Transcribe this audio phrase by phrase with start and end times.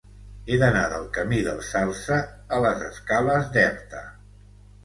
[0.51, 2.19] He d'anar del camí del Salze
[2.57, 4.05] a les escales d'Erta.